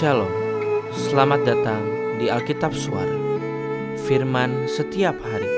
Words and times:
Shalom, 0.00 0.32
selamat 0.96 1.44
datang 1.44 1.84
di 2.16 2.32
Alkitab 2.32 2.72
Suara. 2.72 3.20
Firman 4.08 4.64
setiap 4.64 5.12
hari, 5.20 5.52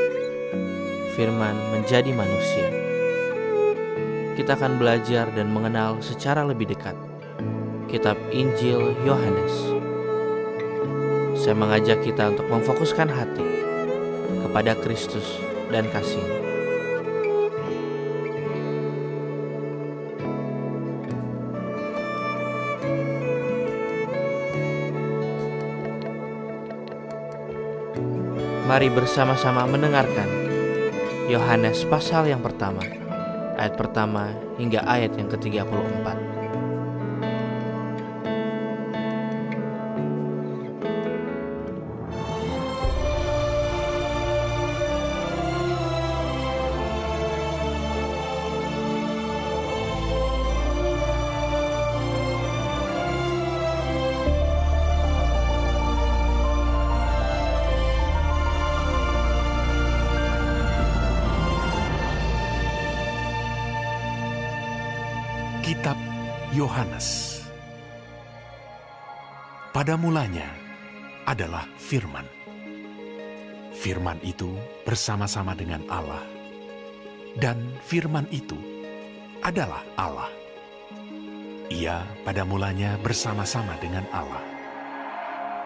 firman 1.15 1.55
menjadi 1.71 2.11
manusia. 2.11 2.67
Kita 4.35 4.59
akan 4.59 4.83
belajar 4.83 5.31
dan 5.31 5.47
mengenal 5.47 6.03
secara 6.03 6.43
lebih 6.43 6.75
dekat 6.75 6.99
Kitab 7.87 8.19
Injil 8.35 8.99
Yohanes. 9.07 9.79
Saya 11.39 11.55
mengajak 11.55 12.03
kita 12.03 12.35
untuk 12.35 12.51
memfokuskan 12.51 13.15
hati 13.15 13.47
kepada 14.43 14.75
Kristus 14.83 15.39
dan 15.71 15.87
kasihnya. 15.95 16.42
Mari 28.67 28.89
bersama-sama 28.89 29.67
mendengarkan 29.69 30.29
Yohanes 31.29 31.85
pasal 31.87 32.31
yang 32.31 32.41
pertama, 32.41 32.83
ayat 33.59 33.75
pertama 33.79 34.33
hingga 34.59 34.83
ayat 34.87 35.15
yang 35.19 35.29
ke-34. 35.31 36.32
Kitab 65.63 65.95
Yohanes 66.51 67.39
Pada 69.71 69.95
mulanya 69.95 70.51
adalah 71.23 71.71
firman. 71.79 72.27
Firman 73.71 74.19
itu 74.27 74.59
bersama-sama 74.83 75.55
dengan 75.55 75.87
Allah. 75.87 76.27
Dan 77.39 77.79
firman 77.79 78.27
itu 78.35 78.59
adalah 79.39 79.87
Allah. 79.95 80.35
Ia 81.71 82.11
pada 82.27 82.43
mulanya 82.43 82.99
bersama-sama 82.99 83.79
dengan 83.79 84.03
Allah. 84.11 84.43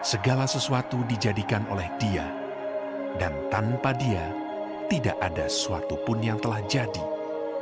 Segala 0.05 0.45
sesuatu 0.45 1.01
dijadikan 1.09 1.65
oleh 1.73 1.89
dia, 1.97 2.29
dan 3.17 3.33
tanpa 3.49 3.97
dia 3.97 4.29
tidak 4.93 5.17
ada 5.25 5.49
suatu 5.49 5.97
pun 6.05 6.21
yang 6.21 6.37
telah 6.37 6.61
jadi 6.69 7.01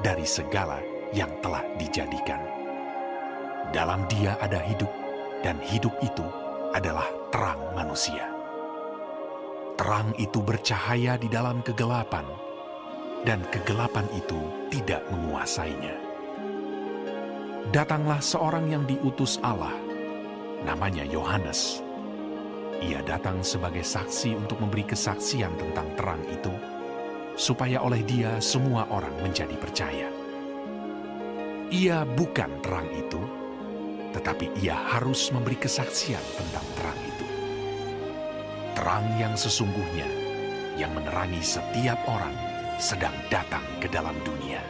dari 0.04 0.28
segala 0.28 0.84
yang 1.16 1.32
telah 1.40 1.64
dijadikan. 1.80 2.44
Dalam 3.72 4.04
dia 4.12 4.36
ada 4.44 4.60
hidup, 4.60 4.92
dan 5.40 5.56
hidup 5.64 5.96
itu 6.04 6.28
adalah 6.76 7.08
terang 7.32 7.72
manusia. 7.72 8.28
Terang 9.80 10.12
itu 10.20 10.44
bercahaya 10.44 11.16
di 11.16 11.32
dalam 11.32 11.64
kegelapan, 11.64 12.28
dan 13.24 13.40
kegelapan 13.48 14.06
itu 14.12 14.38
tidak 14.68 15.02
menguasainya. 15.08 15.96
Datanglah 17.72 18.20
seorang 18.20 18.70
yang 18.70 18.84
diutus 18.84 19.40
Allah, 19.40 19.74
namanya 20.68 21.08
Yohanes. 21.08 21.80
Ia 22.84 23.00
datang 23.08 23.40
sebagai 23.40 23.88
saksi 23.88 24.36
untuk 24.36 24.60
memberi 24.60 24.84
kesaksian 24.84 25.56
tentang 25.56 25.88
terang 25.96 26.22
itu, 26.28 26.52
supaya 27.40 27.80
oleh 27.80 28.04
dia 28.04 28.36
semua 28.44 28.84
orang 28.92 29.16
menjadi 29.24 29.56
percaya. 29.56 30.25
Ia 31.76 32.08
bukan 32.08 32.64
terang 32.64 32.88
itu, 32.96 33.20
tetapi 34.16 34.48
ia 34.64 34.80
harus 34.96 35.28
memberi 35.36 35.60
kesaksian 35.60 36.24
tentang 36.40 36.64
terang 36.80 37.00
itu. 37.04 37.28
Terang 38.80 39.04
yang 39.20 39.36
sesungguhnya, 39.36 40.08
yang 40.80 40.96
menerangi 40.96 41.44
setiap 41.44 42.00
orang, 42.08 42.32
sedang 42.80 43.12
datang 43.28 43.60
ke 43.84 43.92
dalam 43.92 44.16
dunia. 44.24 44.64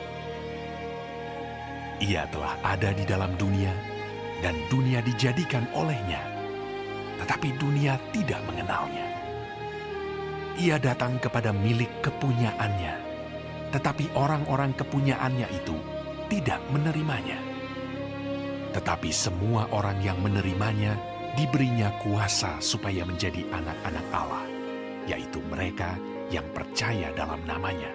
Ia 2.02 2.26
telah 2.34 2.58
ada 2.66 2.90
di 2.90 3.06
dalam 3.06 3.38
dunia, 3.38 3.70
dan 4.42 4.58
dunia 4.74 4.98
dijadikan 5.06 5.70
olehnya, 5.78 6.26
tetapi 7.22 7.54
dunia 7.62 8.02
tidak 8.18 8.42
mengenalnya. 8.50 9.06
Ia 10.58 10.82
datang 10.82 11.22
kepada 11.22 11.54
milik 11.54 12.02
kepunyaannya, 12.02 12.98
tetapi 13.78 14.10
orang-orang 14.18 14.74
kepunyaannya 14.74 15.54
itu 15.54 15.78
tidak 16.28 16.62
menerimanya. 16.74 17.38
Tetapi 18.74 19.10
semua 19.14 19.70
orang 19.72 20.02
yang 20.04 20.20
menerimanya 20.20 20.98
diberinya 21.38 21.94
kuasa 22.04 22.60
supaya 22.60 23.08
menjadi 23.08 23.46
anak-anak 23.54 24.06
Allah, 24.12 24.44
yaitu 25.08 25.40
mereka 25.48 25.96
yang 26.34 26.44
percaya 26.52 27.14
dalam 27.16 27.40
namanya. 27.48 27.92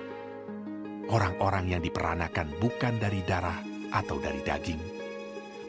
Orang-orang 1.10 1.74
yang 1.74 1.82
diperanakan 1.82 2.54
bukan 2.62 3.02
dari 3.02 3.20
darah 3.26 3.58
atau 3.90 4.22
dari 4.22 4.40
daging, 4.46 4.80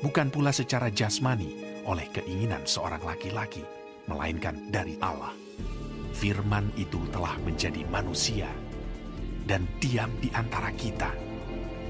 bukan 0.06 0.30
pula 0.30 0.54
secara 0.54 0.94
jasmani 0.94 1.82
oleh 1.90 2.06
keinginan 2.14 2.62
seorang 2.64 3.02
laki-laki, 3.02 3.66
melainkan 4.06 4.70
dari 4.70 4.96
Allah. 5.02 5.34
Firman 6.14 6.70
itu 6.78 7.02
telah 7.10 7.34
menjadi 7.42 7.82
manusia 7.90 8.52
dan 9.50 9.66
diam 9.82 10.14
di 10.22 10.30
antara 10.38 10.70
kita 10.78 11.31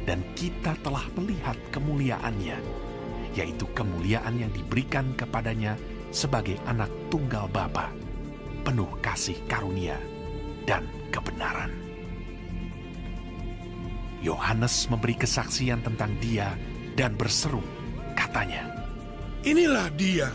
dan 0.06 0.25
kita 0.34 0.73
telah 0.81 1.06
melihat 1.17 1.57
kemuliaannya, 1.69 2.57
yaitu 3.38 3.66
kemuliaan 3.78 4.41
yang 4.41 4.51
diberikan 4.51 5.13
kepadanya 5.13 5.78
sebagai 6.12 6.57
anak 6.67 6.89
tunggal 7.07 7.47
Bapa, 7.47 7.94
penuh 8.66 8.89
kasih 9.00 9.38
karunia 9.47 9.97
dan 10.66 10.85
kebenaran. 11.13 11.72
Yohanes 14.22 14.85
memberi 14.85 15.17
kesaksian 15.17 15.81
tentang 15.81 16.13
dia 16.22 16.53
dan 16.94 17.18
berseru, 17.18 17.63
katanya, 18.13 18.69
Inilah 19.41 19.89
dia 19.97 20.29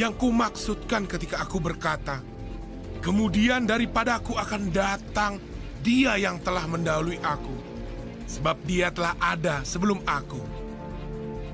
yang 0.00 0.16
kumaksudkan 0.16 1.04
ketika 1.04 1.44
aku 1.44 1.60
berkata, 1.60 2.24
Kemudian 3.04 3.68
daripada 3.68 4.16
aku 4.18 4.34
akan 4.34 4.72
datang 4.72 5.36
dia 5.84 6.16
yang 6.16 6.40
telah 6.40 6.64
mendahului 6.64 7.20
aku, 7.20 7.75
sebab 8.26 8.58
dia 8.66 8.90
telah 8.90 9.14
ada 9.22 9.62
sebelum 9.62 10.02
aku. 10.04 10.42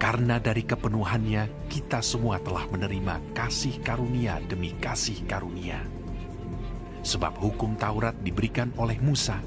Karena 0.01 0.43
dari 0.43 0.67
kepenuhannya 0.67 1.71
kita 1.71 2.03
semua 2.03 2.43
telah 2.43 2.67
menerima 2.67 3.23
kasih 3.39 3.79
karunia 3.87 4.43
demi 4.51 4.75
kasih 4.83 5.23
karunia. 5.31 5.79
Sebab 7.07 7.39
hukum 7.39 7.79
Taurat 7.79 8.19
diberikan 8.19 8.75
oleh 8.75 8.99
Musa, 8.99 9.39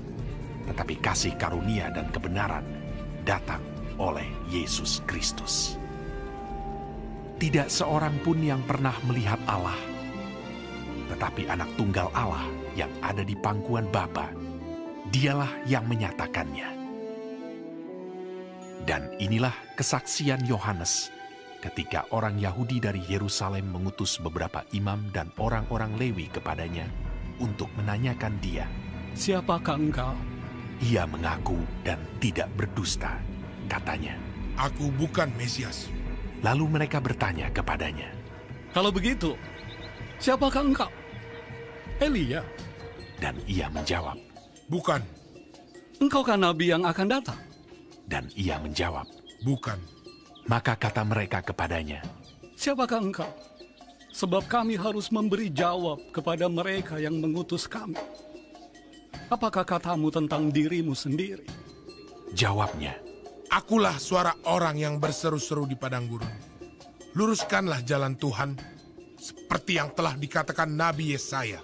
tetapi 0.72 0.96
kasih 1.04 1.36
karunia 1.36 1.92
dan 1.92 2.08
kebenaran 2.08 2.64
datang 3.28 3.60
oleh 4.00 4.28
Yesus 4.48 5.04
Kristus. 5.04 5.76
Tidak 7.36 7.68
seorang 7.68 8.16
pun 8.24 8.40
yang 8.40 8.64
pernah 8.64 8.96
melihat 9.04 9.40
Allah, 9.44 9.76
tetapi 11.12 11.52
anak 11.52 11.68
tunggal 11.76 12.08
Allah 12.16 12.48
yang 12.80 12.92
ada 13.04 13.28
di 13.28 13.36
pangkuan 13.36 13.92
Bapa, 13.92 14.32
dialah 15.12 15.52
yang 15.68 15.84
menyatakannya. 15.84 16.75
Dan 18.86 19.10
inilah 19.18 19.54
kesaksian 19.74 20.46
Yohanes 20.46 21.10
ketika 21.58 22.06
orang 22.14 22.38
Yahudi 22.38 22.78
dari 22.78 23.02
Yerusalem 23.10 23.74
mengutus 23.74 24.22
beberapa 24.22 24.62
imam 24.78 25.10
dan 25.10 25.34
orang-orang 25.42 25.98
Lewi 25.98 26.30
kepadanya 26.30 26.86
untuk 27.42 27.66
menanyakan 27.74 28.38
dia. 28.38 28.70
Siapakah 29.18 29.82
engkau? 29.82 30.14
Ia 30.86 31.10
mengaku 31.10 31.58
dan 31.82 31.98
tidak 32.22 32.46
berdusta, 32.54 33.18
katanya. 33.66 34.14
Aku 34.56 34.94
bukan 34.94 35.34
Mesias. 35.34 35.90
Lalu 36.46 36.78
mereka 36.78 37.02
bertanya 37.02 37.50
kepadanya, 37.50 38.14
Kalau 38.70 38.94
begitu, 38.94 39.34
siapakah 40.22 40.62
engkau? 40.62 40.92
Elia, 41.98 42.46
dan 43.18 43.34
ia 43.50 43.66
menjawab, 43.72 44.20
Bukan, 44.70 45.02
engkaukah 45.98 46.38
nabi 46.38 46.70
yang 46.70 46.86
akan 46.86 47.08
datang? 47.08 47.40
Dan 48.06 48.30
ia 48.38 48.58
menjawab. 48.62 49.06
bukan. 49.46 49.78
Maka 50.46 50.78
kata 50.78 51.02
mereka 51.06 51.42
kepadanya, 51.42 52.06
Siapakah 52.56 53.02
engkau? 53.02 53.30
Sebab 54.14 54.48
kami 54.48 54.80
harus 54.80 55.12
memberi 55.12 55.52
jawab 55.52 56.00
kepada 56.16 56.48
mereka 56.48 57.02
yang 57.02 57.18
mengutus 57.20 57.68
kami. 57.68 58.00
Apakah 59.28 59.66
katamu 59.66 60.14
tentang 60.14 60.54
dirimu 60.54 60.94
sendiri? 60.96 61.44
jawabnya, 62.36 63.00
Akulah 63.48 63.96
suara 63.96 64.36
orang 64.52 64.76
yang 64.76 64.96
berseru-seru 65.00 65.64
di 65.64 65.80
padang 65.80 66.12
gurun. 66.12 66.28
Luruskanlah 67.16 67.88
jalan 67.88 68.20
Tuhan, 68.20 68.60
seperti 69.16 69.80
yang 69.80 69.96
telah 69.96 70.20
dikatakan 70.20 70.68
Nabi 70.68 71.16
Yesaya. 71.16 71.64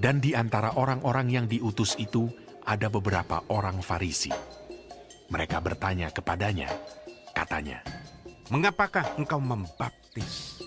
Dan 0.00 0.24
di 0.24 0.32
antara 0.32 0.72
orang-orang 0.80 1.28
yang 1.28 1.46
diutus 1.48 1.92
itu 2.00 2.32
ada 2.64 2.88
beberapa 2.88 3.44
orang 3.52 3.84
Farisi. 3.84 4.55
Mereka 5.26 5.58
bertanya 5.58 6.06
kepadanya, 6.14 6.70
katanya, 7.34 7.82
Mengapakah 8.46 9.18
engkau 9.18 9.42
membaptis 9.42 10.62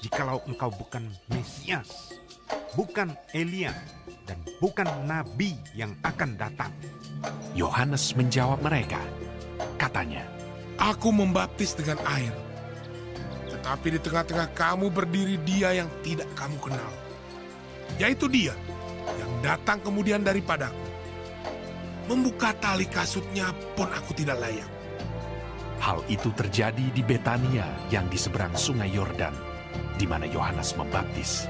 jikalau 0.00 0.40
engkau 0.48 0.72
bukan 0.72 1.04
Mesias, 1.28 2.16
bukan 2.72 3.12
Elia, 3.36 3.76
dan 4.24 4.40
bukan 4.56 4.88
nabi 5.04 5.52
yang 5.76 5.92
akan 6.00 6.40
datang? 6.40 6.72
Yohanes 7.52 8.16
menjawab 8.16 8.64
mereka, 8.64 9.04
katanya, 9.76 10.24
Aku 10.80 11.12
membaptis 11.12 11.76
dengan 11.76 12.00
air. 12.08 12.32
Tetapi 13.52 13.86
di 13.92 14.00
tengah-tengah 14.00 14.48
kamu 14.56 14.88
berdiri 14.88 15.36
dia 15.44 15.76
yang 15.76 15.92
tidak 16.00 16.32
kamu 16.32 16.56
kenal. 16.56 16.92
Yaitu 18.00 18.32
dia 18.32 18.56
yang 19.20 19.30
datang 19.44 19.76
kemudian 19.84 20.24
daripadaku. 20.24 20.89
Membuka 22.10 22.50
tali 22.58 22.90
kasutnya 22.90 23.54
pun 23.78 23.86
aku 23.86 24.10
tidak 24.18 24.42
layak. 24.42 24.66
Hal 25.78 26.02
itu 26.10 26.34
terjadi 26.34 26.90
di 26.90 27.06
Betania 27.06 27.70
yang 27.86 28.10
di 28.10 28.18
seberang 28.18 28.50
sungai 28.58 28.90
Yordan, 28.90 29.30
di 29.94 30.10
mana 30.10 30.26
Yohanes 30.26 30.74
membaptis. 30.74 31.46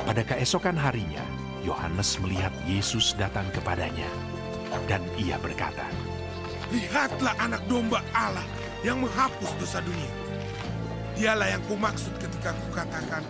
Pada 0.00 0.24
keesokan 0.24 0.80
harinya, 0.80 1.20
Yohanes 1.60 2.16
melihat 2.24 2.56
Yesus 2.64 3.12
datang 3.20 3.44
kepadanya, 3.52 4.08
dan 4.88 5.04
ia 5.20 5.36
berkata, 5.36 5.84
Lihatlah 6.72 7.36
anak 7.36 7.60
domba 7.68 8.00
Allah 8.16 8.48
yang 8.80 9.04
menghapus 9.04 9.60
dosa 9.60 9.84
dunia. 9.84 10.08
Dialah 11.20 11.52
yang 11.52 11.62
kumaksud 11.68 12.16
ketika 12.16 12.56
kukatakan, 12.64 13.28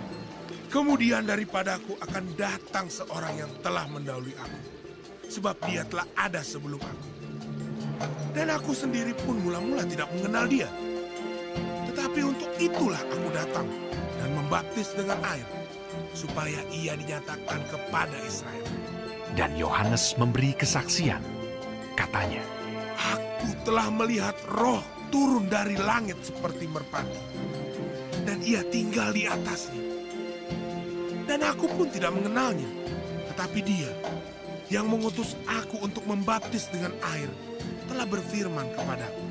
kemudian 0.70 1.26
daripadaku 1.26 1.98
akan 1.98 2.24
datang 2.38 2.86
seorang 2.86 3.34
yang 3.34 3.50
telah 3.66 3.90
mendahului 3.90 4.38
aku. 4.38 4.79
Sebab 5.30 5.56
dia 5.70 5.86
telah 5.86 6.06
ada 6.18 6.42
sebelum 6.42 6.82
aku. 6.82 7.08
Dan 8.34 8.50
aku 8.50 8.74
sendiri 8.74 9.14
pun 9.14 9.38
mula-mula 9.38 9.86
tidak 9.86 10.10
mengenal 10.18 10.50
dia. 10.50 10.66
Tetapi 11.86 12.20
untuk 12.26 12.50
itulah 12.58 12.98
aku 12.98 13.28
datang 13.30 13.66
dan 14.18 14.30
membaptis 14.34 14.90
dengan 14.98 15.22
air, 15.22 15.46
supaya 16.12 16.60
ia 16.74 16.98
dinyatakan 16.98 17.62
kepada 17.70 18.18
Israel. 18.26 18.66
dan 19.38 19.54
Yohanes 19.54 20.18
memberi 20.18 20.50
kesaksian. 20.58 21.22
Katanya, 21.94 22.42
Aku 22.98 23.54
telah 23.64 23.88
melihat 23.88 24.34
roh 24.52 24.82
turun 25.08 25.46
dari 25.46 25.78
langit 25.78 26.18
seperti 26.20 26.66
merpati. 26.66 27.22
Dan 28.26 28.42
ia 28.42 28.60
tinggal 28.66 29.14
di 29.14 29.24
atasnya. 29.24 29.80
Dan 31.24 31.40
aku 31.46 31.70
pun 31.72 31.88
tidak 31.88 32.12
mengenalnya. 32.12 32.68
Tetapi 33.32 33.60
dia 33.64 33.88
yang 34.70 34.86
mengutus 34.86 35.34
aku 35.50 35.82
untuk 35.82 36.06
membaptis 36.06 36.70
dengan 36.70 36.94
air 37.10 37.26
telah 37.90 38.06
berfirman 38.06 38.70
kepadaku. 38.78 39.26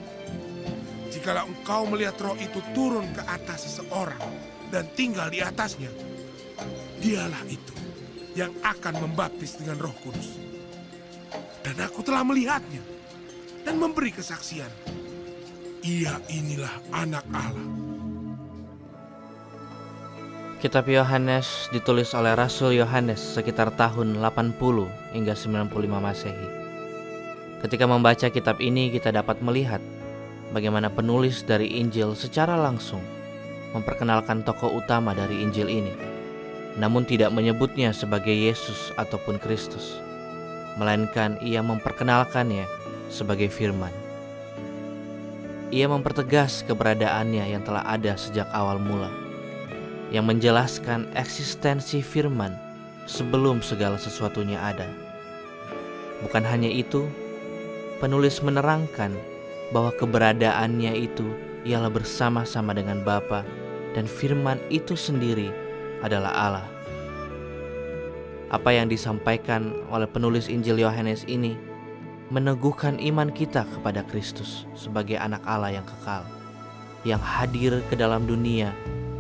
Jikalau 1.09 1.47
engkau 1.49 1.87
melihat 1.89 2.19
roh 2.21 2.37
itu 2.37 2.59
turun 2.75 3.07
ke 3.15 3.23
atas 3.25 3.65
seseorang 3.65 4.21
dan 4.69 4.85
tinggal 4.93 5.31
di 5.31 5.41
atasnya, 5.41 5.89
dialah 7.01 7.41
itu 7.49 7.73
yang 8.37 8.53
akan 8.61 9.09
membaptis 9.09 9.57
dengan 9.57 9.79
roh 9.79 9.95
kudus. 10.05 10.37
Dan 11.63 11.75
aku 11.81 12.05
telah 12.05 12.21
melihatnya 12.21 12.83
dan 13.63 13.79
memberi 13.79 14.13
kesaksian. 14.13 14.69
Ia 15.79 16.19
inilah 16.27 16.75
anak 16.91 17.25
Allah. 17.31 17.88
Kitab 20.59 20.91
Yohanes 20.91 21.71
ditulis 21.71 22.11
oleh 22.11 22.35
Rasul 22.35 22.75
Yohanes 22.75 23.23
sekitar 23.23 23.71
tahun 23.79 24.19
80 24.19 24.59
hingga 25.15 25.31
95 25.31 25.71
Masehi. 25.87 26.47
Ketika 27.63 27.87
membaca 27.87 28.27
kitab 28.27 28.59
ini 28.59 28.91
kita 28.91 29.07
dapat 29.15 29.39
melihat 29.39 29.79
bagaimana 30.51 30.91
penulis 30.91 31.47
dari 31.47 31.79
Injil 31.79 32.11
secara 32.11 32.59
langsung 32.59 32.99
memperkenalkan 33.71 34.43
tokoh 34.43 34.83
utama 34.83 35.15
dari 35.15 35.39
Injil 35.39 35.71
ini, 35.71 35.95
namun 36.75 37.07
tidak 37.07 37.31
menyebutnya 37.31 37.95
sebagai 37.95 38.35
Yesus 38.35 38.91
ataupun 38.99 39.39
Kristus, 39.39 39.95
melainkan 40.75 41.39
ia 41.39 41.63
memperkenalkannya 41.63 42.67
sebagai 43.07 43.47
firman. 43.47 43.95
Ia 45.71 45.87
mempertegas 45.87 46.67
keberadaannya 46.67 47.47
yang 47.47 47.63
telah 47.63 47.87
ada 47.87 48.19
sejak 48.19 48.51
awal 48.51 48.75
mula, 48.75 49.18
yang 50.09 50.25
menjelaskan 50.25 51.05
eksistensi 51.13 52.01
firman 52.01 52.53
sebelum 53.05 53.61
segala 53.61 53.97
sesuatunya 53.97 54.57
ada. 54.57 54.89
Bukan 56.25 56.43
hanya 56.45 56.69
itu, 56.69 57.05
penulis 58.01 58.41
menerangkan 58.41 59.13
bahwa 59.69 59.93
keberadaannya 59.93 60.93
itu 60.97 61.25
ialah 61.63 61.93
bersama-sama 61.93 62.73
dengan 62.73 63.05
Bapa 63.05 63.45
dan 63.93 64.09
firman 64.09 64.57
itu 64.73 64.97
sendiri 64.97 65.53
adalah 66.01 66.33
Allah. 66.33 66.67
Apa 68.49 68.73
yang 68.73 68.89
disampaikan 68.89 69.77
oleh 69.93 70.09
penulis 70.09 70.49
Injil 70.49 70.81
Yohanes 70.81 71.21
ini 71.29 71.53
meneguhkan 72.33 72.97
iman 72.97 73.29
kita 73.29 73.65
kepada 73.65 74.01
Kristus 74.05 74.65
sebagai 74.73 75.21
anak 75.21 75.45
Allah 75.45 75.77
yang 75.77 75.85
kekal, 75.85 76.25
yang 77.05 77.21
hadir 77.21 77.85
ke 77.89 77.93
dalam 77.93 78.25
dunia 78.25 78.73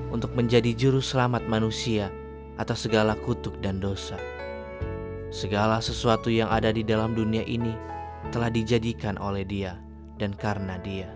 untuk 0.09 0.33
menjadi 0.33 0.73
juru 0.73 1.01
selamat 1.01 1.45
manusia 1.45 2.09
atas 2.57 2.85
segala 2.85 3.13
kutuk 3.15 3.61
dan 3.61 3.77
dosa. 3.77 4.17
Segala 5.29 5.77
sesuatu 5.79 6.33
yang 6.33 6.49
ada 6.49 6.73
di 6.73 6.81
dalam 6.81 7.13
dunia 7.13 7.45
ini 7.45 7.73
telah 8.33 8.49
dijadikan 8.49 9.15
oleh 9.21 9.45
Dia 9.45 9.77
dan 10.17 10.33
karena 10.33 10.81
Dia. 10.81 11.09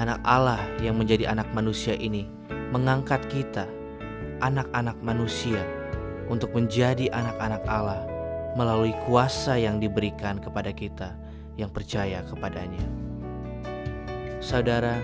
Anak 0.00 0.22
Allah 0.24 0.62
yang 0.80 0.96
menjadi 0.96 1.28
anak 1.28 1.50
manusia 1.52 1.92
ini 1.92 2.24
mengangkat 2.72 3.26
kita, 3.28 3.68
anak-anak 4.40 4.96
manusia, 5.04 5.60
untuk 6.30 6.54
menjadi 6.54 7.10
anak-anak 7.10 7.62
Allah 7.66 8.06
melalui 8.54 8.94
kuasa 9.04 9.58
yang 9.58 9.82
diberikan 9.82 10.38
kepada 10.38 10.70
kita 10.70 11.18
yang 11.58 11.68
percaya 11.68 12.22
kepadanya. 12.24 12.80
Saudara, 14.40 14.96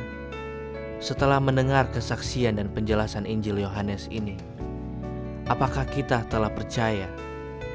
setelah 0.96 1.36
mendengar 1.36 1.92
kesaksian 1.92 2.56
dan 2.56 2.72
penjelasan 2.72 3.28
Injil 3.28 3.60
Yohanes 3.60 4.08
ini, 4.08 4.40
apakah 5.44 5.84
kita 5.84 6.24
telah 6.32 6.48
percaya 6.48 7.12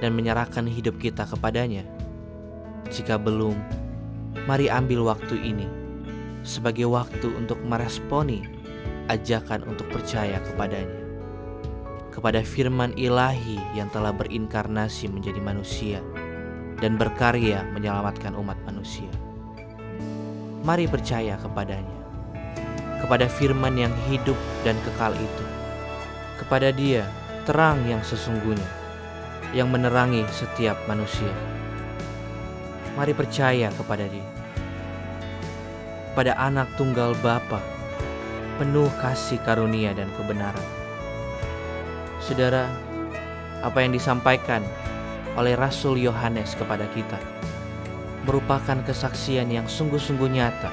dan 0.01 0.17
menyerahkan 0.17 0.65
hidup 0.65 0.97
kita 0.97 1.29
kepadanya? 1.29 1.85
Jika 2.89 3.21
belum, 3.21 3.53
mari 4.49 4.73
ambil 4.73 5.05
waktu 5.05 5.37
ini 5.37 5.69
sebagai 6.41 6.89
waktu 6.89 7.29
untuk 7.37 7.61
meresponi 7.61 8.41
ajakan 9.05 9.69
untuk 9.69 9.85
percaya 9.93 10.41
kepadanya. 10.41 10.99
Kepada 12.09 12.41
firman 12.41 12.91
ilahi 12.97 13.61
yang 13.77 13.87
telah 13.93 14.11
berinkarnasi 14.11 15.07
menjadi 15.07 15.39
manusia 15.39 16.01
dan 16.81 16.97
berkarya 16.97 17.63
menyelamatkan 17.71 18.33
umat 18.35 18.57
manusia. 18.65 19.07
Mari 20.65 20.89
percaya 20.89 21.39
kepadanya 21.39 22.00
kepada 23.01 23.25
firman 23.25 23.73
yang 23.73 23.91
hidup 24.07 24.37
dan 24.61 24.77
kekal 24.85 25.11
itu, 25.17 25.45
kepada 26.37 26.69
Dia 26.69 27.03
terang 27.49 27.81
yang 27.89 27.99
sesungguhnya, 28.05 28.69
yang 29.51 29.73
menerangi 29.73 30.21
setiap 30.29 30.77
manusia. 30.85 31.33
Mari 32.93 33.17
percaya 33.17 33.73
kepada 33.73 34.05
Dia, 34.05 34.27
pada 36.13 36.37
Anak 36.37 36.69
Tunggal 36.77 37.17
Bapa, 37.25 37.59
penuh 38.61 38.87
kasih 39.01 39.41
karunia 39.41 39.97
dan 39.97 40.07
kebenaran. 40.13 40.67
Saudara, 42.21 42.69
apa 43.65 43.81
yang 43.81 43.97
disampaikan 43.97 44.61
oleh 45.33 45.57
Rasul 45.57 45.97
Yohanes 45.97 46.53
kepada 46.53 46.85
kita 46.93 47.17
merupakan 48.21 48.77
kesaksian 48.85 49.49
yang 49.49 49.65
sungguh-sungguh 49.65 50.29
nyata, 50.29 50.69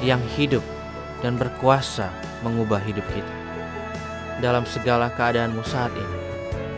yang 0.00 0.20
hidup 0.36 0.64
dan 1.24 1.40
berkuasa 1.40 2.12
mengubah 2.44 2.80
hidup 2.82 3.04
kita. 3.12 3.34
Dalam 4.40 4.68
segala 4.68 5.08
keadaanmu 5.16 5.64
saat 5.64 5.92
ini, 5.96 6.20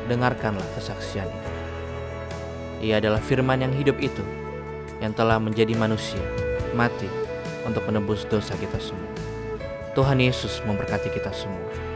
dengarkanlah 0.07 0.67
kesaksian 0.79 1.27
ini. 1.27 1.51
Ia 2.79 3.03
adalah 3.03 3.19
firman 3.19 3.59
yang 3.59 3.75
hidup 3.75 3.99
itu, 3.99 4.23
yang 5.03 5.11
telah 5.11 5.43
menjadi 5.43 5.75
manusia, 5.75 6.23
mati 6.79 7.11
untuk 7.67 7.83
menebus 7.91 8.23
dosa 8.31 8.55
kita 8.55 8.79
semua. 8.79 9.11
Tuhan 9.99 10.23
Yesus 10.23 10.63
memberkati 10.63 11.11
kita 11.11 11.35
semua. 11.35 11.88